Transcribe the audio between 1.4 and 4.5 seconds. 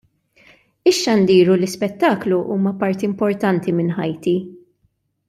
u l-ispettaklu huma parti importanti minn ħajti.